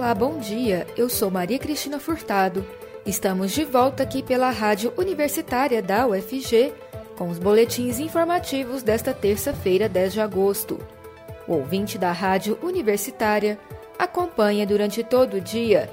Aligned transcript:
Olá, 0.00 0.14
bom 0.14 0.38
dia. 0.38 0.86
Eu 0.96 1.10
sou 1.10 1.30
Maria 1.30 1.58
Cristina 1.58 2.00
Furtado. 2.00 2.64
Estamos 3.04 3.52
de 3.52 3.66
volta 3.66 4.02
aqui 4.02 4.22
pela 4.22 4.48
Rádio 4.48 4.94
Universitária 4.96 5.82
da 5.82 6.06
UFG 6.06 6.72
com 7.18 7.28
os 7.28 7.38
boletins 7.38 7.98
informativos 7.98 8.82
desta 8.82 9.12
terça-feira, 9.12 9.90
10 9.90 10.14
de 10.14 10.20
agosto. 10.22 10.78
O 11.46 11.52
ouvinte 11.52 11.98
da 11.98 12.12
Rádio 12.12 12.58
Universitária 12.62 13.58
acompanha 13.98 14.66
durante 14.66 15.04
todo 15.04 15.34
o 15.34 15.40
dia 15.40 15.90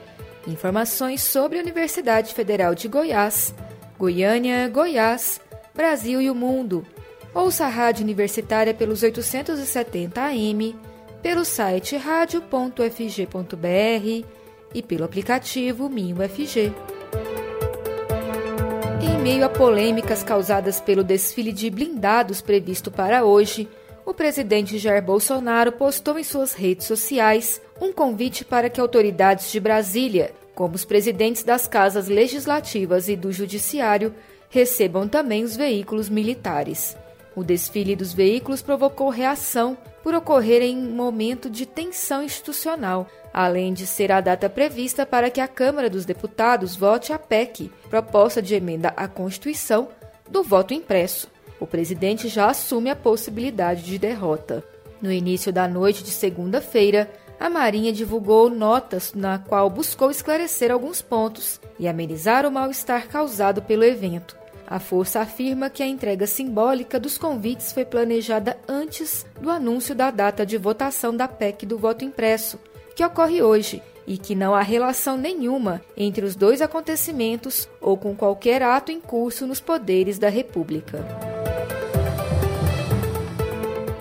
informações 0.47 1.21
sobre 1.21 1.59
a 1.59 1.61
Universidade 1.61 2.33
Federal 2.33 2.73
de 2.73 2.87
Goiás, 2.87 3.53
Goiânia, 3.99 4.69
Goiás, 4.69 5.41
Brasil 5.75 6.21
e 6.21 6.29
o 6.29 6.35
mundo. 6.35 6.87
Ouça 7.33 7.65
a 7.65 7.69
Rádio 7.69 8.05
Universitária 8.05 8.73
pelos 8.73 9.03
870 9.03 10.21
AM 10.21 10.86
pelo 11.21 11.43
site 11.43 11.97
radio.fg.br 11.97 12.77
e 14.73 14.83
pelo 14.83 15.03
aplicativo 15.03 15.89
MinUFG. 15.89 16.73
Em 19.01 19.21
meio 19.21 19.45
a 19.45 19.49
polêmicas 19.49 20.23
causadas 20.23 20.79
pelo 20.79 21.03
desfile 21.03 21.51
de 21.51 21.69
blindados 21.69 22.41
previsto 22.41 22.91
para 22.91 23.23
hoje, 23.23 23.67
o 24.05 24.13
presidente 24.13 24.77
Jair 24.77 25.03
Bolsonaro 25.03 25.71
postou 25.71 26.17
em 26.17 26.23
suas 26.23 26.53
redes 26.53 26.87
sociais 26.87 27.61
um 27.81 27.91
convite 27.91 28.45
para 28.45 28.69
que 28.69 28.79
autoridades 28.79 29.51
de 29.51 29.59
Brasília, 29.59 30.33
como 30.55 30.75
os 30.75 30.85
presidentes 30.85 31.43
das 31.43 31.67
casas 31.67 32.07
legislativas 32.07 33.09
e 33.09 33.15
do 33.15 33.31
judiciário, 33.31 34.13
recebam 34.49 35.07
também 35.07 35.43
os 35.43 35.55
veículos 35.55 36.09
militares. 36.09 36.95
O 37.35 37.43
desfile 37.43 37.95
dos 37.95 38.13
veículos 38.13 38.61
provocou 38.61 39.09
reação 39.09 39.77
por 40.07 40.15
ocorrer 40.15 40.61
em 40.61 40.77
momento 40.77 41.49
de 41.49 41.65
tensão 41.65 42.23
institucional, 42.23 43.09
além 43.33 43.73
de 43.73 43.85
ser 43.85 44.09
a 44.09 44.21
data 44.21 44.49
prevista 44.49 45.05
para 45.05 45.29
que 45.29 45.41
a 45.41 45.49
Câmara 45.49 45.89
dos 45.89 46.05
Deputados 46.05 46.77
vote 46.77 47.11
a 47.11 47.19
PEC, 47.19 47.69
proposta 47.89 48.41
de 48.41 48.55
emenda 48.55 48.93
à 48.95 49.05
Constituição, 49.09 49.89
do 50.29 50.43
voto 50.43 50.73
impresso. 50.73 51.27
O 51.59 51.67
presidente 51.67 52.29
já 52.29 52.49
assume 52.49 52.89
a 52.89 52.95
possibilidade 52.95 53.83
de 53.83 53.99
derrota. 53.99 54.63
No 55.01 55.11
início 55.11 55.51
da 55.51 55.67
noite 55.67 56.05
de 56.05 56.11
segunda-feira, 56.11 57.11
a 57.37 57.49
Marinha 57.49 57.91
divulgou 57.91 58.49
notas 58.49 59.13
na 59.13 59.37
qual 59.37 59.69
buscou 59.69 60.09
esclarecer 60.09 60.71
alguns 60.71 61.01
pontos 61.01 61.59
e 61.77 61.85
amenizar 61.85 62.45
o 62.45 62.51
mal-estar 62.51 63.09
causado 63.09 63.61
pelo 63.61 63.83
evento. 63.83 64.37
A 64.69 64.79
força 64.79 65.21
afirma 65.21 65.69
que 65.69 65.81
a 65.81 65.87
entrega 65.87 66.27
simbólica 66.27 66.99
dos 66.99 67.17
convites 67.17 67.71
foi 67.71 67.85
planejada 67.85 68.57
antes 68.67 69.25
do 69.39 69.49
anúncio 69.49 69.95
da 69.95 70.11
data 70.11 70.45
de 70.45 70.57
votação 70.57 71.15
da 71.15 71.25
PEC 71.25 71.65
do 71.65 71.77
voto 71.77 72.03
impresso, 72.03 72.59
que 72.93 73.05
ocorre 73.05 73.41
hoje, 73.41 73.81
e 74.05 74.17
que 74.17 74.35
não 74.35 74.53
há 74.53 74.61
relação 74.61 75.17
nenhuma 75.17 75.81
entre 75.95 76.25
os 76.25 76.35
dois 76.35 76.61
acontecimentos 76.61 77.69
ou 77.79 77.97
com 77.97 78.13
qualquer 78.13 78.61
ato 78.61 78.91
em 78.91 78.99
curso 78.99 79.47
nos 79.47 79.61
poderes 79.61 80.19
da 80.19 80.27
República. 80.27 81.05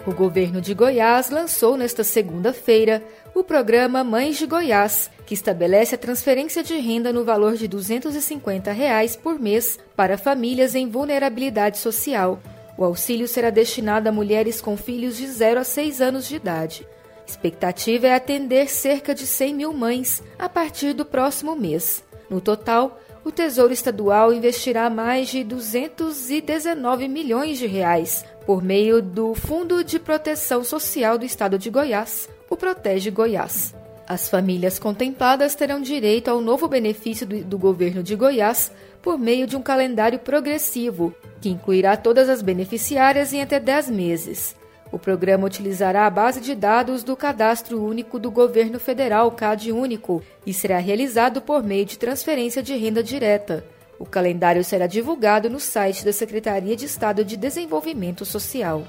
O 0.05 0.12
governo 0.12 0.61
de 0.61 0.75
Goiás 0.75 1.30
lançou 1.30 1.77
nesta 1.77 2.05
segunda-feira 2.05 3.03
o 3.37 3.45
programa 3.45 4.03
Mães 4.03 4.39
de 4.39 4.47
Goiás, 4.47 5.11
que 5.27 5.34
estabelece 5.34 5.95
a 5.95 5.98
transferência 5.98 6.62
de 6.62 6.75
renda 6.79 7.12
no 7.12 7.23
valor 7.23 7.55
de 7.55 7.69
250 7.69 8.73
reais 8.73 9.15
por 9.15 9.39
mês 9.39 9.79
para 9.95 10.17
famílias 10.17 10.75
em 10.75 10.89
vulnerabilidade 10.89 11.77
social. 11.77 12.41
O 12.79 12.84
auxílio 12.84 13.29
será 13.29 13.51
destinado 13.51 14.09
a 14.09 14.12
mulheres 14.12 14.62
com 14.62 14.75
filhos 14.75 15.19
de 15.19 15.27
0 15.27 15.61
a 15.61 15.64
6 15.64 16.01
anos 16.01 16.27
de 16.27 16.37
idade. 16.37 16.89
Expectativa 17.27 18.07
é 18.07 18.14
atender 18.14 18.70
cerca 18.70 19.14
de 19.14 19.27
100 19.27 19.55
mil 19.55 19.75
mães 19.75 20.23
a 20.39 20.48
partir 20.48 20.95
do 20.95 21.05
próximo 21.05 21.55
mês. 21.55 22.03
No 22.31 22.41
total, 22.41 22.98
o 23.23 23.30
Tesouro 23.30 23.73
Estadual 23.73 24.33
investirá 24.33 24.89
mais 24.89 25.29
de 25.29 25.45
219 25.45 27.07
milhões 27.07 27.58
de 27.58 27.67
reais 27.67 28.24
por 28.47 28.63
meio 28.63 29.03
do 29.03 29.35
Fundo 29.35 29.85
de 29.85 29.98
Proteção 29.98 30.64
Social 30.64 31.18
do 31.18 31.27
Estado 31.27 31.58
de 31.58 31.68
Goiás, 31.68 32.30
o 32.48 32.57
Protege 32.57 33.11
Goiás. 33.11 33.74
As 34.07 34.29
famílias 34.29 34.79
contempladas 34.79 35.55
terão 35.55 35.80
direito 35.80 36.29
ao 36.29 36.40
novo 36.40 36.68
benefício 36.68 37.27
do, 37.27 37.42
do, 37.42 37.58
governo 37.58 38.02
de 38.02 38.14
Goiás 38.14 38.70
por 39.02 39.18
meio 39.18 39.46
de 39.46 39.57
um 39.57 39.62
calendário 39.62 40.18
progressivo, 40.18 41.12
que 41.40 41.48
incluirá 41.48 41.96
todas 41.96 42.29
as 42.29 42.40
beneficiárias 42.40 43.33
em 43.33 43.42
até 43.42 43.58
10 43.58 43.90
meses. 43.90 44.55
O 44.92 44.98
programa 44.98 45.46
utilizará 45.46 46.06
a 46.06 46.11
base 46.11 46.40
de 46.40 46.55
dados 46.55 47.02
do 47.02 47.17
Cadastro 47.17 47.83
Único 47.83 48.18
do 48.18 48.30
Governo 48.30 48.79
Federal, 48.79 49.30
CAD 49.33 49.73
Único, 49.73 50.23
e 50.46 50.55
será 50.55 50.79
realizado 50.79 51.42
por 51.42 51.64
meio 51.64 51.85
de 51.85 51.98
transferência 51.98 52.62
de 52.62 52.77
renda 52.77 53.02
direta. 53.02 53.64
O 53.98 54.06
calendário 54.06 54.62
será 54.62 54.86
divulgado 54.86 55.51
no 55.51 55.58
site 55.58 56.05
da 56.05 56.12
Secretaria 56.12 56.77
de 56.77 56.85
Estado 56.85 57.24
de 57.24 57.36
Desenvolvimento 57.36 58.24
Social. 58.24 58.85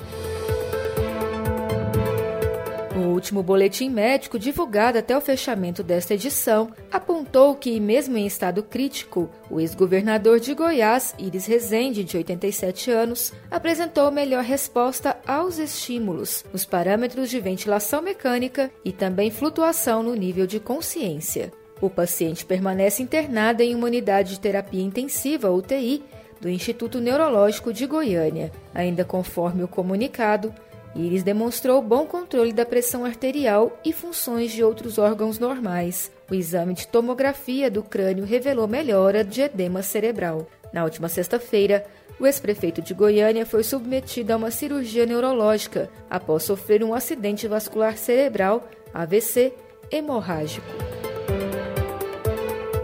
O 3.08 3.12
último 3.12 3.42
boletim 3.42 3.90
médico 3.90 4.38
divulgado 4.38 4.98
até 4.98 5.18
o 5.18 5.22
fechamento 5.22 5.82
desta 5.82 6.14
edição 6.14 6.74
apontou 6.92 7.56
que, 7.56 7.80
mesmo 7.80 8.18
em 8.18 8.28
estado 8.28 8.62
crítico, 8.62 9.30
o 9.50 9.62
ex-governador 9.62 10.42
de 10.42 10.54
Goiás, 10.54 11.16
Iris 11.18 11.46
Rezende, 11.46 12.04
de 12.04 12.18
87 12.18 12.92
anos, 12.92 13.32
apresentou 13.50 14.12
melhor 14.12 14.44
resposta 14.44 15.16
aos 15.26 15.58
estímulos 15.58 16.44
nos 16.52 16.66
parâmetros 16.66 17.30
de 17.30 17.40
ventilação 17.40 18.02
mecânica 18.02 18.70
e 18.84 18.92
também 18.92 19.32
flutuação 19.32 20.04
no 20.04 20.14
nível 20.14 20.46
de 20.46 20.60
consciência. 20.60 21.54
O 21.80 21.90
paciente 21.90 22.44
permanece 22.44 23.02
internado 23.02 23.64
em 23.64 23.74
uma 23.74 23.88
unidade 23.88 24.32
de 24.32 24.40
terapia 24.42 24.84
intensiva, 24.84 25.50
UTI, 25.50 26.04
do 26.42 26.50
Instituto 26.50 27.00
Neurológico 27.00 27.72
de 27.72 27.86
Goiânia. 27.86 28.52
Ainda 28.74 29.06
conforme 29.06 29.64
o 29.64 29.68
comunicado, 29.68 30.54
Iris 30.98 31.24
demonstrou 31.24 31.82
bom 31.82 32.06
controle 32.06 32.52
da 32.52 32.66
pressão 32.66 33.06
arterial 33.06 33.80
e 33.86 33.94
funções 33.94 34.52
de 34.52 34.64
outros 34.64 34.98
órgãos 34.98 35.38
normais. 35.38 36.12
O 36.30 36.34
exame 36.34 36.74
de 36.74 36.88
tomografia 36.88 37.70
do 37.70 37.84
crânio 37.84 38.26
revelou 38.26 38.68
melhora 38.68 39.24
de 39.24 39.42
edema 39.42 39.84
cerebral. 39.84 40.48
Na 40.74 40.84
última 40.84 41.08
sexta-feira, 41.08 41.86
o 42.20 42.26
ex-prefeito 42.26 42.82
de 42.82 42.94
Goiânia 42.94 43.46
foi 43.46 43.64
submetido 43.64 44.34
a 44.34 44.38
uma 44.38 44.50
cirurgia 44.50 45.06
neurológica 45.06 45.90
após 46.10 46.44
sofrer 46.44 46.84
um 46.84 46.94
acidente 46.94 47.48
vascular 47.48 47.96
cerebral, 47.96 48.68
AVC, 48.94 49.54
hemorrágico. 49.92 50.87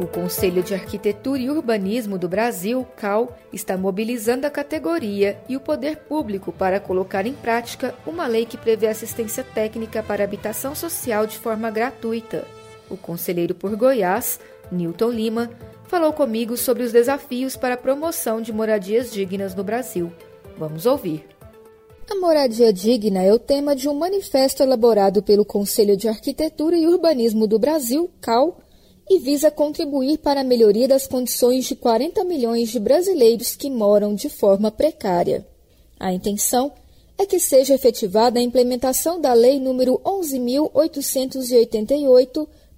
O 0.03 0.07
Conselho 0.07 0.61
de 0.61 0.73
Arquitetura 0.73 1.41
e 1.41 1.49
Urbanismo 1.49 2.17
do 2.17 2.27
Brasil, 2.27 2.85
CAL, 2.97 3.37
está 3.53 3.77
mobilizando 3.77 4.45
a 4.45 4.49
categoria 4.49 5.39
e 5.47 5.55
o 5.55 5.61
poder 5.61 5.95
público 5.95 6.51
para 6.51 6.77
colocar 6.77 7.25
em 7.25 7.31
prática 7.31 7.95
uma 8.05 8.27
lei 8.27 8.45
que 8.45 8.57
prevê 8.57 8.87
assistência 8.87 9.45
técnica 9.45 10.03
para 10.03 10.21
habitação 10.21 10.75
social 10.75 11.25
de 11.25 11.37
forma 11.37 11.71
gratuita. 11.71 12.45
O 12.89 12.97
conselheiro 12.97 13.55
por 13.55 13.73
Goiás, 13.77 14.41
Newton 14.69 15.09
Lima, 15.09 15.49
falou 15.87 16.11
comigo 16.11 16.57
sobre 16.57 16.83
os 16.83 16.91
desafios 16.91 17.55
para 17.55 17.75
a 17.75 17.77
promoção 17.77 18.41
de 18.41 18.51
moradias 18.51 19.09
dignas 19.09 19.55
no 19.55 19.63
Brasil. 19.63 20.11
Vamos 20.57 20.85
ouvir. 20.85 21.25
A 22.11 22.15
moradia 22.15 22.73
digna 22.73 23.23
é 23.23 23.31
o 23.31 23.39
tema 23.39 23.73
de 23.73 23.87
um 23.87 23.93
manifesto 23.93 24.61
elaborado 24.61 25.23
pelo 25.23 25.45
Conselho 25.45 25.95
de 25.95 26.09
Arquitetura 26.09 26.75
e 26.75 26.85
Urbanismo 26.87 27.47
do 27.47 27.57
Brasil, 27.57 28.11
CAL, 28.19 28.59
e 29.09 29.19
visa 29.19 29.51
contribuir 29.51 30.17
para 30.17 30.41
a 30.41 30.43
melhoria 30.43 30.87
das 30.87 31.07
condições 31.07 31.65
de 31.65 31.75
40 31.75 32.23
milhões 32.23 32.69
de 32.69 32.79
brasileiros 32.79 33.55
que 33.55 33.69
moram 33.69 34.15
de 34.15 34.29
forma 34.29 34.71
precária. 34.71 35.45
A 35.99 36.13
intenção 36.13 36.71
é 37.17 37.25
que 37.25 37.39
seja 37.39 37.73
efetivada 37.73 38.39
a 38.39 38.43
implementação 38.43 39.19
da 39.19 39.33
Lei 39.33 39.59
nº 39.59 40.01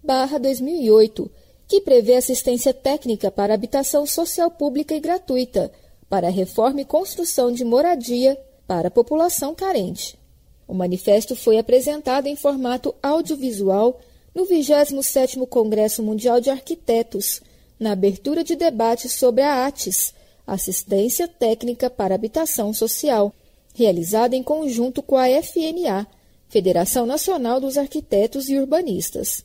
11.888-2008, 0.04 1.30
que 1.68 1.82
prevê 1.82 2.16
assistência 2.16 2.74
técnica 2.74 3.32
para 3.32 3.54
habitação 3.54 4.06
social 4.06 4.52
pública 4.52 4.96
e 4.96 5.00
gratuita, 5.00 5.72
para 6.10 6.30
reforma 6.30 6.82
e 6.82 6.86
construção 6.86 7.52
de 7.52 7.66
moradia 7.66 8.38
para 8.68 8.90
a 8.90 8.92
população 8.92 9.56
carente. 9.56 10.20
O 10.68 10.74
manifesto 10.74 11.36
foi 11.36 11.58
apresentado 11.58 12.28
em 12.28 12.36
formato 12.36 12.94
audiovisual 13.02 14.00
no 14.36 14.46
27º 14.46 15.48
Congresso 15.48 16.04
Mundial 16.04 16.42
de 16.42 16.50
Arquitetos, 16.50 17.42
na 17.80 17.94
abertura 17.94 18.44
de 18.44 18.58
debate 18.58 19.08
sobre 19.08 19.42
a 19.42 19.66
ATES, 19.66 20.14
Assistência 20.46 21.26
Técnica 21.26 21.90
para 21.90 22.16
Habitação 22.16 22.74
Social, 22.74 23.34
realizada 23.74 24.36
em 24.36 24.44
conjunto 24.44 25.02
com 25.02 25.16
a 25.16 25.28
FNA, 25.42 26.06
Federação 26.50 27.06
Nacional 27.06 27.62
dos 27.62 27.78
Arquitetos 27.78 28.50
e 28.50 28.60
Urbanistas. 28.60 29.44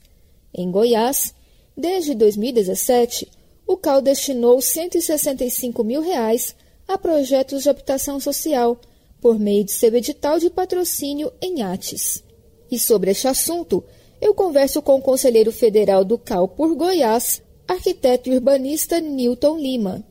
Em 0.52 0.70
Goiás, 0.70 1.32
desde 1.76 2.14
2017, 2.14 3.28
o 3.66 3.76
CAL 3.76 4.02
destinou 4.02 4.60
165 4.60 5.84
mil 5.84 6.02
reais 6.02 6.54
a 6.86 6.98
projetos 6.98 7.62
de 7.62 7.70
habitação 7.70 8.18
social, 8.18 8.76
por 9.20 9.38
meio 9.38 9.64
de 9.64 9.70
seu 9.70 9.94
edital 9.94 10.38
de 10.40 10.50
patrocínio 10.50 11.32
em 11.40 11.62
ATES. 11.62 12.24
E 12.70 12.78
sobre 12.78 13.12
este 13.12 13.28
assunto, 13.28 13.84
eu 14.20 14.34
converso 14.34 14.82
com 14.82 14.96
o 14.96 15.02
conselheiro 15.02 15.50
federal 15.50 16.04
do 16.04 16.18
CAL 16.18 16.46
por 16.46 16.74
Goiás, 16.76 17.42
arquiteto 17.66 18.28
e 18.28 18.34
urbanista 18.34 19.00
Newton 19.00 19.58
Lima. 19.58 20.04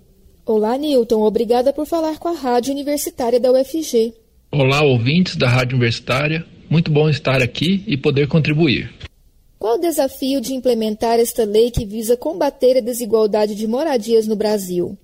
Olá, 0.46 0.78
Newton. 0.78 1.22
Obrigada 1.22 1.72
por 1.72 1.86
falar 1.86 2.18
com 2.18 2.28
a 2.28 2.34
Rádio 2.34 2.74
Universitária 2.74 3.40
da 3.40 3.52
UFG. 3.52 4.14
Olá, 4.52 4.82
ouvintes 4.82 5.36
da 5.36 5.48
Rádio 5.48 5.78
Universitária. 5.78 6.44
Muito 6.68 6.92
bom 6.92 7.08
estar 7.08 7.42
aqui 7.42 7.84
e 7.86 7.96
poder 7.96 8.28
contribuir. 8.28 8.92
Qual 9.60 9.76
o 9.76 9.82
desafio 9.82 10.42
de 10.42 10.54
implementar 10.54 11.20
esta 11.20 11.44
lei 11.44 11.70
que 11.70 11.86
visa 11.86 12.18
combater 12.18 12.78
a 12.78 12.82
desigualdade 12.82 13.54
de 13.54 13.68
moradias 13.68 14.26
no 14.26 14.36
Brasil? 14.36 14.98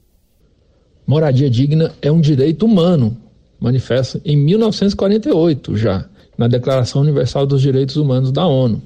Moradia 1.06 1.50
digna 1.50 1.94
é 2.01 2.12
um 2.12 2.22
direito 2.22 2.66
humano, 2.66 3.16
manifesto 3.60 4.19
em 4.25 4.36
1948 4.36 5.78
já, 5.78 6.10
na 6.38 6.48
Declaração 6.48 7.02
Universal 7.02 7.46
dos 7.46 7.62
Direitos 7.62 7.96
Humanos 7.96 8.32
da 8.32 8.46
ONU, 8.46 8.82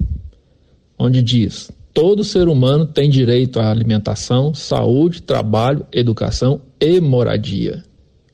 onde 0.98 1.22
diz: 1.22 1.70
todo 1.92 2.24
ser 2.24 2.48
humano 2.48 2.86
tem 2.86 3.10
direito 3.10 3.60
à 3.60 3.70
alimentação, 3.70 4.54
saúde, 4.54 5.22
trabalho, 5.22 5.86
educação 5.92 6.60
e 6.80 7.00
moradia. 7.00 7.82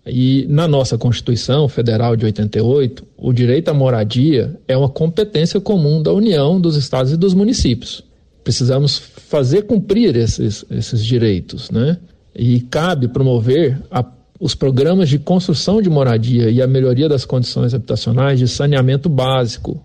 E 0.06 0.46
na 0.48 0.68
nossa 0.68 0.96
Constituição 0.96 1.68
Federal 1.68 2.14
de 2.14 2.24
88, 2.24 3.04
o 3.16 3.32
direito 3.32 3.70
à 3.70 3.74
moradia 3.74 4.56
é 4.68 4.76
uma 4.76 4.88
competência 4.88 5.60
comum 5.60 6.00
da 6.00 6.12
União, 6.12 6.60
dos 6.60 6.76
estados 6.76 7.12
e 7.12 7.16
dos 7.16 7.34
municípios. 7.34 8.04
Precisamos 8.44 8.98
fazer 8.98 9.62
cumprir 9.62 10.14
esses, 10.14 10.64
esses 10.70 11.04
direitos, 11.04 11.72
né? 11.72 11.98
E 12.32 12.60
cabe 12.60 13.08
promover 13.08 13.82
a, 13.90 14.04
os 14.38 14.54
programas 14.54 15.08
de 15.08 15.18
construção 15.18 15.80
de 15.80 15.88
moradia 15.88 16.50
e 16.50 16.60
a 16.60 16.66
melhoria 16.66 17.08
das 17.08 17.24
condições 17.24 17.72
habitacionais 17.74 18.38
de 18.38 18.46
saneamento 18.46 19.08
básico 19.08 19.82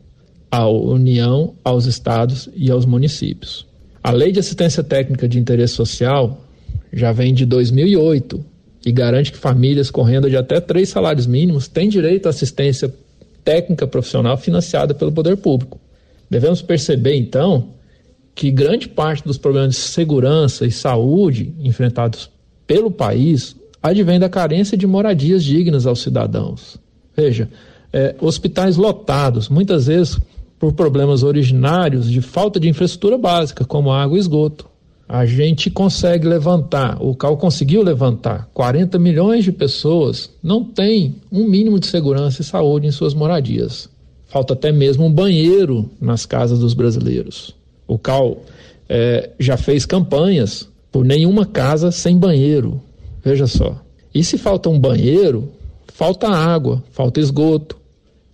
à 0.50 0.68
União, 0.68 1.54
aos 1.64 1.86
estados 1.86 2.50
e 2.56 2.70
aos 2.70 2.86
municípios. 2.86 3.66
A 4.04 4.12
Lei 4.12 4.32
de 4.32 4.40
Assistência 4.40 4.84
Técnica 4.84 5.28
de 5.28 5.40
Interesse 5.40 5.74
Social 5.74 6.46
já 6.92 7.12
vem 7.12 7.34
de 7.34 7.46
2008 7.46 8.44
e 8.86 8.92
garante 8.92 9.32
que 9.32 9.38
famílias 9.38 9.90
com 9.90 10.02
renda 10.02 10.30
de 10.30 10.36
até 10.36 10.60
três 10.60 10.90
salários 10.90 11.28
mínimos 11.28 11.68
têm 11.68 11.88
direito 11.88 12.26
à 12.26 12.30
assistência 12.30 12.94
técnica 13.44 13.88
profissional 13.88 14.38
financiada 14.38 14.94
pelo 14.94 15.12
poder 15.12 15.38
público. 15.38 15.80
Devemos 16.30 16.62
perceber, 16.62 17.16
então, 17.16 17.70
que 18.34 18.52
grande 18.52 18.88
parte 18.88 19.24
dos 19.24 19.38
problemas 19.38 19.76
de 19.76 19.82
segurança 19.82 20.66
e 20.66 20.72
saúde 20.72 21.54
enfrentados 21.60 22.30
pelo 22.66 22.90
país 22.90 23.56
advém 23.82 24.20
da 24.20 24.30
carência 24.30 24.78
de 24.78 24.86
moradias 24.86 25.44
dignas 25.44 25.86
aos 25.86 26.02
cidadãos. 26.02 26.78
Veja, 27.16 27.50
é, 27.92 28.16
hospitais 28.20 28.78
lotados, 28.78 29.50
muitas 29.50 29.88
vezes 29.88 30.20
por 30.60 30.74
problemas 30.74 31.24
originários 31.24 32.10
de 32.10 32.22
falta 32.22 32.60
de 32.60 32.70
infraestrutura 32.70 33.18
básica, 33.18 33.66
como 33.66 33.92
água 33.92 34.18
e 34.18 34.20
esgoto 34.20 34.72
a 35.12 35.26
gente 35.26 35.70
consegue 35.70 36.26
levantar, 36.26 36.98
o 37.02 37.14
CAL 37.14 37.36
conseguiu 37.36 37.84
levantar 37.84 38.50
40 38.54 38.98
milhões 38.98 39.44
de 39.44 39.52
pessoas 39.52 40.30
não 40.42 40.64
têm 40.64 41.18
um 41.30 41.44
mínimo 41.44 41.78
de 41.82 41.88
segurança 41.88 42.42
e 42.42 42.46
saúde 42.46 42.88
em 42.88 42.92
suas 42.92 43.14
moradias. 43.14 43.90
Falta 44.28 44.54
até 44.54 44.72
mesmo 44.72 45.06
um 45.06 45.12
banheiro 45.12 45.90
nas 46.00 46.26
casas 46.26 46.60
dos 46.60 46.74
brasileiros. 46.74 47.54
O 47.86 48.00
CAL 48.00 48.42
é, 48.88 49.32
já 49.38 49.58
fez 49.58 49.86
campanhas 49.86 50.70
por 50.90 51.04
nenhuma 51.04 51.46
casa 51.46 51.92
sem 51.92 52.18
banheiro. 52.18 52.82
Veja 53.24 53.48
só. 53.48 53.82
E 54.14 54.24
se 54.24 54.38
falta 54.38 54.70
um 54.70 54.80
banheiro, 54.80 55.52
falta 55.88 56.28
água, 56.28 56.84
falta 56.92 57.20
esgoto. 57.20 57.78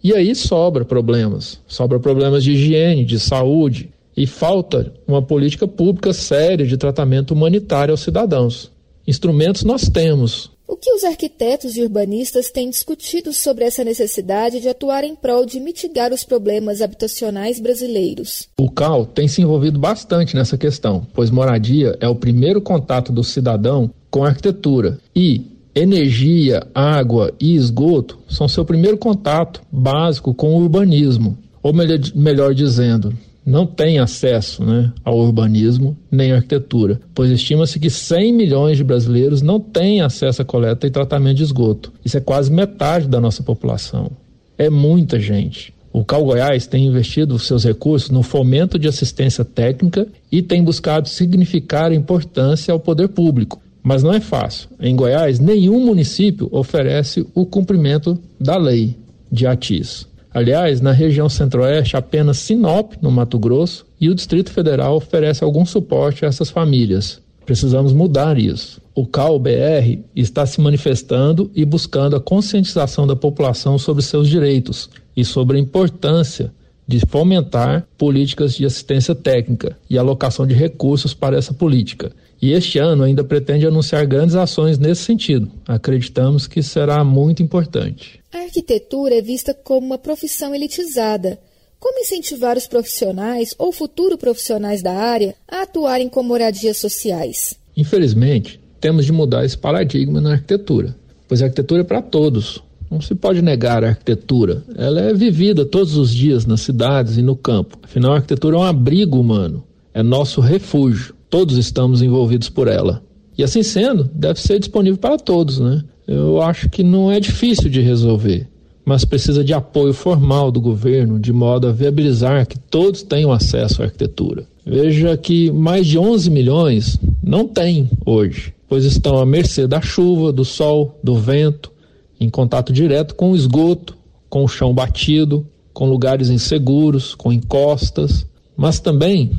E 0.03 0.13
aí 0.13 0.33
sobra 0.35 0.85
problemas. 0.85 1.59
Sobra 1.67 1.99
problemas 1.99 2.43
de 2.43 2.51
higiene, 2.53 3.03
de 3.03 3.19
saúde, 3.19 3.89
e 4.15 4.25
falta 4.25 4.91
uma 5.07 5.21
política 5.21 5.67
pública 5.67 6.11
séria 6.11 6.65
de 6.65 6.77
tratamento 6.77 7.33
humanitário 7.33 7.91
aos 7.91 8.01
cidadãos. 8.01 8.71
Instrumentos 9.05 9.63
nós 9.63 9.87
temos. 9.87 10.51
O 10.67 10.75
que 10.75 10.91
os 10.91 11.03
arquitetos 11.05 11.77
e 11.77 11.81
urbanistas 11.81 12.51
têm 12.51 12.69
discutido 12.69 13.31
sobre 13.31 13.63
essa 13.63 13.85
necessidade 13.85 14.59
de 14.59 14.67
atuar 14.67 15.05
em 15.05 15.15
prol 15.15 15.45
de 15.45 15.61
mitigar 15.61 16.11
os 16.11 16.25
problemas 16.25 16.81
habitacionais 16.81 17.59
brasileiros? 17.59 18.49
O 18.59 18.69
CAL 18.69 19.05
tem 19.05 19.29
se 19.29 19.41
envolvido 19.41 19.79
bastante 19.79 20.35
nessa 20.35 20.57
questão, 20.57 21.07
pois 21.13 21.29
moradia 21.29 21.97
é 22.01 22.07
o 22.07 22.15
primeiro 22.15 22.61
contato 22.61 23.13
do 23.13 23.23
cidadão 23.23 23.89
com 24.17 24.23
arquitetura 24.23 24.97
e 25.15 25.43
energia, 25.75 26.65
água 26.73 27.31
e 27.39 27.53
esgoto 27.55 28.17
são 28.27 28.47
seu 28.47 28.65
primeiro 28.65 28.97
contato 28.97 29.61
básico 29.71 30.33
com 30.33 30.55
o 30.55 30.63
urbanismo. 30.63 31.37
Ou 31.61 31.71
melhor, 31.71 31.99
melhor 32.15 32.55
dizendo, 32.55 33.13
não 33.45 33.67
tem 33.67 33.99
acesso 33.99 34.65
né, 34.65 34.91
ao 35.05 35.19
urbanismo 35.19 35.95
nem 36.09 36.31
à 36.31 36.37
arquitetura, 36.37 36.99
pois 37.13 37.29
estima-se 37.29 37.79
que 37.79 37.91
100 37.91 38.33
milhões 38.33 38.77
de 38.77 38.83
brasileiros 38.83 39.43
não 39.43 39.59
têm 39.59 40.01
acesso 40.01 40.41
à 40.41 40.45
coleta 40.45 40.87
e 40.87 40.89
tratamento 40.89 41.37
de 41.37 41.43
esgoto. 41.43 41.93
Isso 42.03 42.17
é 42.17 42.21
quase 42.21 42.51
metade 42.51 43.07
da 43.07 43.21
nossa 43.21 43.43
população. 43.43 44.09
É 44.57 44.67
muita 44.67 45.19
gente. 45.19 45.71
O 45.93 46.03
Cal 46.03 46.25
Goiás 46.25 46.65
tem 46.65 46.87
investido 46.87 47.37
seus 47.37 47.63
recursos 47.63 48.09
no 48.09 48.23
fomento 48.23 48.79
de 48.79 48.87
assistência 48.87 49.45
técnica 49.45 50.07
e 50.31 50.41
tem 50.41 50.63
buscado 50.63 51.07
significar 51.07 51.93
importância 51.93 52.71
ao 52.71 52.79
poder 52.79 53.09
público. 53.09 53.61
Mas 53.87 54.03
não 54.03 54.13
é 54.13 54.19
fácil. 54.19 54.67
Em 54.81 54.93
Goiás, 54.93 55.39
nenhum 55.39 55.79
município 55.79 56.49
oferece 56.51 57.25
o 57.33 57.45
cumprimento 57.45 58.19
da 58.37 58.57
lei 58.57 58.97
de 59.31 59.47
ATIS. 59.47 60.05
Aliás, 60.33 60.81
na 60.81 60.91
região 60.91 61.29
centro-oeste, 61.29 61.95
apenas 61.95 62.37
Sinop, 62.37 62.95
no 63.01 63.09
Mato 63.09 63.39
Grosso, 63.39 63.85
e 63.97 64.09
o 64.09 64.13
Distrito 64.13 64.51
Federal 64.51 64.97
oferece 64.97 65.41
algum 65.41 65.65
suporte 65.65 66.25
a 66.25 66.27
essas 66.27 66.49
famílias. 66.49 67.21
Precisamos 67.45 67.93
mudar 67.93 68.37
isso. 68.37 68.81
O 68.93 69.07
CAL-BR 69.07 69.99
está 70.13 70.45
se 70.45 70.59
manifestando 70.59 71.49
e 71.55 71.63
buscando 71.63 72.17
a 72.17 72.19
conscientização 72.19 73.07
da 73.07 73.15
população 73.15 73.77
sobre 73.77 74.03
seus 74.03 74.27
direitos 74.27 74.89
e 75.15 75.23
sobre 75.23 75.55
a 75.55 75.61
importância 75.61 76.51
de 76.85 76.99
fomentar 77.05 77.87
políticas 77.97 78.53
de 78.53 78.65
assistência 78.65 79.15
técnica 79.15 79.77
e 79.89 79.97
alocação 79.97 80.45
de 80.45 80.53
recursos 80.53 81.13
para 81.13 81.37
essa 81.37 81.53
política. 81.53 82.11
E 82.41 82.51
este 82.51 82.77
ano 82.77 83.03
ainda 83.03 83.23
pretende 83.23 83.65
anunciar 83.65 84.05
grandes 84.05 84.35
ações 84.35 84.77
nesse 84.77 85.03
sentido. 85.03 85.51
Acreditamos 85.67 86.45
que 86.47 86.61
será 86.61 87.03
muito 87.03 87.41
importante. 87.41 88.19
A 88.31 88.39
arquitetura 88.39 89.15
é 89.15 89.21
vista 89.21 89.53
como 89.53 89.87
uma 89.87 89.97
profissão 89.97 90.53
elitizada. 90.53 91.39
Como 91.79 91.99
incentivar 91.99 92.57
os 92.57 92.67
profissionais 92.67 93.55
ou 93.57 93.71
futuros 93.71 94.17
profissionais 94.17 94.81
da 94.81 94.93
área 94.93 95.35
a 95.47 95.61
atuarem 95.61 96.09
com 96.09 96.23
moradias 96.23 96.77
sociais? 96.77 97.55
Infelizmente, 97.75 98.59
temos 98.79 99.05
de 99.05 99.11
mudar 99.11 99.45
esse 99.45 99.57
paradigma 99.57 100.19
na 100.19 100.33
arquitetura, 100.33 100.95
pois 101.27 101.41
a 101.41 101.45
arquitetura 101.45 101.81
é 101.81 101.83
para 101.83 102.01
todos. 102.01 102.63
Não 102.89 103.01
se 103.01 103.13
pode 103.13 103.41
negar 103.41 103.83
a 103.83 103.89
arquitetura. 103.89 104.63
Ela 104.75 105.01
é 105.01 105.13
vivida 105.13 105.65
todos 105.65 105.97
os 105.97 106.13
dias 106.13 106.45
nas 106.45 106.61
cidades 106.61 107.17
e 107.17 107.21
no 107.21 107.35
campo. 107.35 107.77
Afinal, 107.83 108.13
a 108.13 108.15
arquitetura 108.15 108.55
é 108.55 108.59
um 108.59 108.63
abrigo 108.63 109.19
humano, 109.19 109.63
é 109.93 110.01
nosso 110.01 110.39
refúgio 110.39 111.16
todos 111.29 111.57
estamos 111.57 112.01
envolvidos 112.01 112.49
por 112.49 112.67
ela. 112.67 113.03
E 113.37 113.43
assim 113.43 113.61
sendo, 113.61 114.09
deve 114.13 114.41
ser 114.41 114.59
disponível 114.59 114.97
para 114.97 115.17
todos, 115.17 115.59
né? 115.59 115.83
Eu 116.07 116.41
acho 116.41 116.69
que 116.69 116.83
não 116.83 117.11
é 117.11 117.19
difícil 117.19 117.69
de 117.69 117.81
resolver, 117.81 118.47
mas 118.85 119.03
precisa 119.03 119.43
de 119.43 119.53
apoio 119.53 119.93
formal 119.93 120.51
do 120.51 120.61
governo, 120.61 121.19
de 121.19 121.33
modo 121.33 121.67
a 121.67 121.71
viabilizar 121.71 122.47
que 122.47 122.57
todos 122.57 123.03
tenham 123.03 123.31
acesso 123.31 123.81
à 123.81 123.85
arquitetura. 123.85 124.47
Veja 124.65 125.15
que 125.17 125.51
mais 125.51 125.85
de 125.85 125.99
11 125.99 126.29
milhões 126.29 126.99
não 127.21 127.47
têm 127.47 127.89
hoje, 128.05 128.53
pois 128.67 128.85
estão 128.85 129.17
à 129.17 129.25
mercê 129.25 129.67
da 129.67 129.81
chuva, 129.81 130.31
do 130.31 130.45
sol, 130.45 130.97
do 131.03 131.15
vento, 131.15 131.71
em 132.19 132.29
contato 132.29 132.73
direto 132.73 133.13
com 133.15 133.31
o 133.31 133.35
esgoto, 133.35 133.95
com 134.29 134.43
o 134.43 134.47
chão 134.47 134.73
batido, 134.73 135.45
com 135.73 135.89
lugares 135.89 136.29
inseguros, 136.29 137.13
com 137.13 137.31
encostas, 137.31 138.25
mas 138.55 138.79
também 138.79 139.31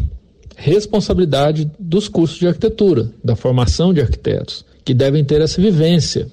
responsabilidade 0.58 1.70
dos 1.78 2.08
cursos 2.08 2.36
de 2.36 2.48
arquitetura, 2.48 3.12
da 3.22 3.36
formação 3.36 3.94
de 3.94 4.00
arquitetos, 4.00 4.64
que 4.84 4.92
devem 4.92 5.24
ter 5.24 5.40
essa 5.40 5.62
vivência 5.62 6.26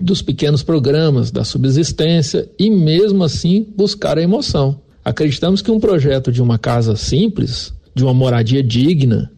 dos 0.00 0.22
pequenos 0.22 0.62
programas, 0.62 1.32
da 1.32 1.42
subsistência 1.42 2.48
e, 2.56 2.70
mesmo 2.70 3.24
assim, 3.24 3.66
buscar 3.76 4.18
a 4.18 4.22
emoção. 4.22 4.80
Acreditamos 5.04 5.60
que 5.60 5.70
um 5.70 5.80
projeto 5.80 6.30
de 6.30 6.40
uma 6.40 6.58
casa 6.58 6.94
simples, 6.94 7.74
de 7.92 8.04
uma 8.04 8.14
moradia 8.14 8.62
digna, 8.62 9.32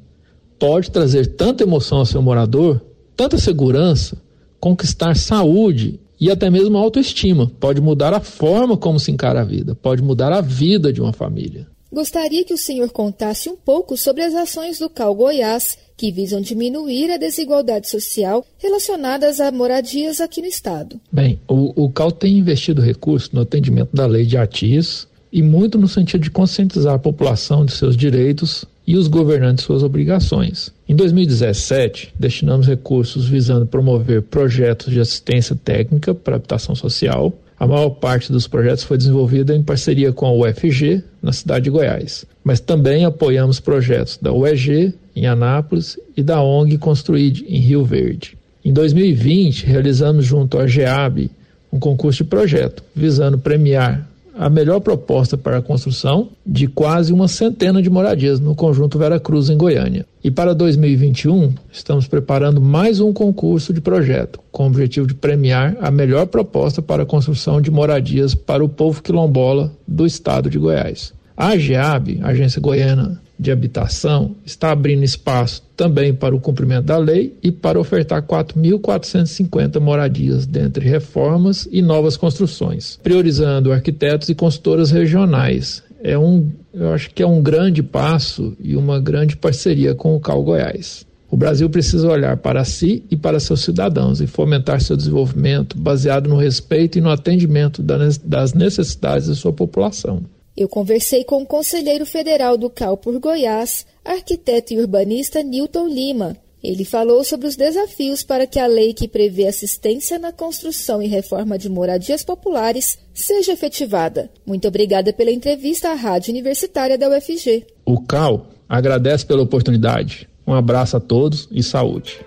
pode 0.58 0.90
trazer 0.90 1.26
tanta 1.36 1.64
emoção 1.64 1.98
ao 1.98 2.06
seu 2.06 2.20
morador, 2.20 2.82
tanta 3.16 3.38
segurança, 3.38 4.18
conquistar 4.60 5.16
saúde 5.16 5.98
e 6.20 6.30
até 6.30 6.50
mesmo 6.50 6.76
autoestima. 6.76 7.50
Pode 7.58 7.80
mudar 7.80 8.12
a 8.12 8.20
forma 8.20 8.76
como 8.76 9.00
se 9.00 9.10
encara 9.10 9.40
a 9.40 9.44
vida, 9.44 9.74
pode 9.74 10.02
mudar 10.02 10.32
a 10.34 10.42
vida 10.42 10.92
de 10.92 11.00
uma 11.00 11.14
família. 11.14 11.66
Gostaria 11.94 12.44
que 12.44 12.52
o 12.52 12.58
senhor 12.58 12.90
contasse 12.90 13.48
um 13.48 13.54
pouco 13.54 13.96
sobre 13.96 14.24
as 14.24 14.34
ações 14.34 14.80
do 14.80 14.90
CAL 14.90 15.14
Goiás 15.14 15.78
que 15.96 16.10
visam 16.10 16.40
diminuir 16.40 17.08
a 17.12 17.16
desigualdade 17.16 17.88
social 17.88 18.44
relacionadas 18.58 19.38
a 19.38 19.52
moradias 19.52 20.20
aqui 20.20 20.40
no 20.40 20.48
estado. 20.48 21.00
Bem, 21.12 21.38
o, 21.46 21.84
o 21.84 21.88
CAL 21.88 22.10
tem 22.10 22.36
investido 22.36 22.82
recursos 22.82 23.30
no 23.30 23.42
atendimento 23.42 23.94
da 23.94 24.06
lei 24.06 24.26
de 24.26 24.36
ATIS 24.36 25.06
e 25.32 25.40
muito 25.40 25.78
no 25.78 25.86
sentido 25.86 26.22
de 26.22 26.32
conscientizar 26.32 26.94
a 26.94 26.98
população 26.98 27.64
de 27.64 27.70
seus 27.70 27.96
direitos 27.96 28.64
e 28.84 28.96
os 28.96 29.06
governantes 29.06 29.64
suas 29.64 29.84
obrigações. 29.84 30.72
Em 30.88 30.96
2017, 30.96 32.12
destinamos 32.18 32.66
recursos 32.66 33.28
visando 33.28 33.66
promover 33.66 34.22
projetos 34.22 34.92
de 34.92 34.98
assistência 34.98 35.54
técnica 35.54 36.12
para 36.12 36.34
habitação 36.34 36.74
social. 36.74 37.32
A 37.58 37.66
maior 37.66 37.90
parte 37.90 38.32
dos 38.32 38.46
projetos 38.46 38.84
foi 38.84 38.98
desenvolvida 38.98 39.54
em 39.54 39.62
parceria 39.62 40.12
com 40.12 40.26
a 40.26 40.32
UFG, 40.32 41.02
na 41.22 41.32
cidade 41.32 41.64
de 41.64 41.70
Goiás. 41.70 42.24
Mas 42.42 42.60
também 42.60 43.04
apoiamos 43.04 43.60
projetos 43.60 44.18
da 44.20 44.32
UEG, 44.32 44.92
em 45.14 45.26
Anápolis, 45.26 45.98
e 46.16 46.22
da 46.22 46.42
ONG 46.42 46.76
Construíde, 46.78 47.44
em 47.48 47.58
Rio 47.60 47.84
Verde. 47.84 48.36
Em 48.64 48.72
2020, 48.72 49.66
realizamos 49.66 50.24
junto 50.24 50.58
à 50.58 50.66
GEAB 50.66 51.30
um 51.72 51.78
concurso 51.78 52.22
de 52.22 52.30
projeto, 52.30 52.82
visando 52.94 53.38
premiar 53.38 54.08
a 54.36 54.50
melhor 54.50 54.80
proposta 54.80 55.38
para 55.38 55.58
a 55.58 55.62
construção 55.62 56.30
de 56.44 56.66
quase 56.66 57.12
uma 57.12 57.28
centena 57.28 57.80
de 57.80 57.88
moradias 57.88 58.40
no 58.40 58.54
conjunto 58.54 58.98
Vera 58.98 59.20
Cruz, 59.20 59.48
em 59.48 59.56
Goiânia. 59.56 60.04
E 60.22 60.30
para 60.30 60.54
2021, 60.54 61.54
estamos 61.70 62.06
preparando 62.06 62.60
mais 62.60 63.00
um 63.00 63.12
concurso 63.12 63.72
de 63.72 63.80
projeto, 63.80 64.40
com 64.50 64.64
o 64.64 64.66
objetivo 64.66 65.06
de 65.06 65.14
premiar 65.14 65.76
a 65.80 65.90
melhor 65.90 66.26
proposta 66.26 66.82
para 66.82 67.04
a 67.04 67.06
construção 67.06 67.60
de 67.60 67.70
moradias 67.70 68.34
para 68.34 68.64
o 68.64 68.68
povo 68.68 69.02
quilombola 69.02 69.72
do 69.86 70.04
estado 70.04 70.50
de 70.50 70.58
Goiás. 70.58 71.12
A 71.36 71.48
AGEAB, 71.48 72.20
Agência 72.22 72.60
Goiana 72.60 73.23
de 73.38 73.50
habitação 73.50 74.36
está 74.44 74.70
abrindo 74.70 75.02
espaço 75.02 75.62
também 75.76 76.14
para 76.14 76.34
o 76.34 76.40
cumprimento 76.40 76.86
da 76.86 76.96
lei 76.96 77.36
e 77.42 77.50
para 77.50 77.78
ofertar 77.78 78.22
4.450 78.22 79.80
moradias 79.80 80.46
dentre 80.46 80.88
reformas 80.88 81.68
e 81.70 81.82
novas 81.82 82.16
construções, 82.16 82.98
priorizando 83.02 83.72
arquitetos 83.72 84.28
e 84.28 84.34
consultoras 84.34 84.90
regionais. 84.90 85.82
É 86.02 86.18
um, 86.18 86.50
eu 86.72 86.92
acho 86.92 87.10
que 87.10 87.22
é 87.22 87.26
um 87.26 87.42
grande 87.42 87.82
passo 87.82 88.56
e 88.60 88.76
uma 88.76 89.00
grande 89.00 89.36
parceria 89.36 89.94
com 89.94 90.14
o 90.14 90.20
Cal 90.20 90.42
Goiás. 90.42 91.06
O 91.30 91.36
Brasil 91.36 91.68
precisa 91.68 92.08
olhar 92.08 92.36
para 92.36 92.64
si 92.64 93.02
e 93.10 93.16
para 93.16 93.40
seus 93.40 93.62
cidadãos 93.62 94.20
e 94.20 94.26
fomentar 94.26 94.80
seu 94.80 94.96
desenvolvimento 94.96 95.76
baseado 95.76 96.28
no 96.28 96.36
respeito 96.36 96.96
e 96.96 97.00
no 97.00 97.10
atendimento 97.10 97.82
das 97.82 98.54
necessidades 98.54 99.26
da 99.26 99.34
sua 99.34 99.52
população. 99.52 100.22
Eu 100.56 100.68
conversei 100.68 101.24
com 101.24 101.42
o 101.42 101.46
conselheiro 101.46 102.06
federal 102.06 102.56
do 102.56 102.70
CAL 102.70 102.96
por 102.96 103.18
Goiás, 103.18 103.84
arquiteto 104.04 104.72
e 104.72 104.78
urbanista 104.78 105.42
Newton 105.42 105.88
Lima. 105.88 106.36
Ele 106.62 106.84
falou 106.84 107.22
sobre 107.24 107.46
os 107.46 107.56
desafios 107.56 108.22
para 108.22 108.46
que 108.46 108.58
a 108.58 108.66
lei 108.66 108.94
que 108.94 109.08
prevê 109.08 109.46
assistência 109.46 110.18
na 110.18 110.32
construção 110.32 111.02
e 111.02 111.06
reforma 111.06 111.58
de 111.58 111.68
moradias 111.68 112.24
populares 112.24 112.98
seja 113.12 113.52
efetivada. 113.52 114.30
Muito 114.46 114.66
obrigada 114.66 115.12
pela 115.12 115.30
entrevista 115.30 115.90
à 115.90 115.94
Rádio 115.94 116.30
Universitária 116.30 116.96
da 116.96 117.10
UFG. 117.10 117.66
O 117.84 118.00
CAL 118.00 118.46
agradece 118.68 119.26
pela 119.26 119.42
oportunidade. 119.42 120.28
Um 120.46 120.54
abraço 120.54 120.96
a 120.96 121.00
todos 121.00 121.48
e 121.50 121.62
saúde. 121.62 122.20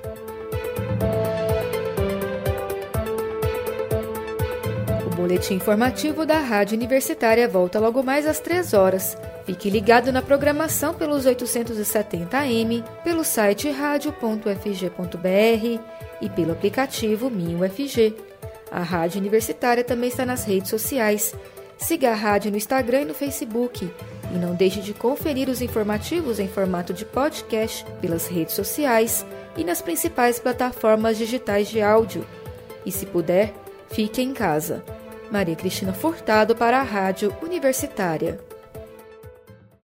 Boletim 5.27 5.55
informativo 5.55 6.25
da 6.25 6.39
Rádio 6.39 6.77
Universitária 6.77 7.49
volta 7.49 7.81
logo 7.81 8.01
mais 8.01 8.25
às 8.25 8.39
3 8.39 8.73
horas. 8.73 9.17
Fique 9.45 9.69
ligado 9.69 10.09
na 10.09 10.21
programação 10.21 10.93
pelos 10.93 11.25
870 11.25 12.37
AM, 12.37 12.81
pelo 13.03 13.25
site 13.25 13.69
radio.fg.br 13.69 15.19
e 16.21 16.29
pelo 16.29 16.53
aplicativo 16.53 17.29
MinUFG. 17.29 18.15
A 18.71 18.81
Rádio 18.81 19.19
Universitária 19.19 19.83
também 19.83 20.07
está 20.07 20.25
nas 20.25 20.45
redes 20.45 20.69
sociais. 20.69 21.35
Siga 21.77 22.11
a 22.11 22.15
rádio 22.15 22.49
no 22.49 22.55
Instagram 22.55 23.01
e 23.01 23.05
no 23.05 23.13
Facebook. 23.13 23.91
E 24.33 24.37
não 24.37 24.55
deixe 24.55 24.79
de 24.79 24.93
conferir 24.93 25.49
os 25.49 25.61
informativos 25.61 26.39
em 26.39 26.47
formato 26.47 26.93
de 26.93 27.03
podcast 27.03 27.85
pelas 27.99 28.27
redes 28.27 28.55
sociais 28.55 29.25
e 29.57 29.65
nas 29.65 29.81
principais 29.81 30.39
plataformas 30.39 31.17
digitais 31.17 31.67
de 31.67 31.81
áudio. 31.81 32.25
E 32.85 32.93
se 32.93 33.05
puder, 33.05 33.53
fique 33.89 34.21
em 34.21 34.33
casa. 34.33 34.81
Maria 35.31 35.55
Cristina 35.55 35.93
Furtado 35.93 36.55
para 36.55 36.79
a 36.79 36.83
Rádio 36.83 37.33
Universitária. 37.41 38.46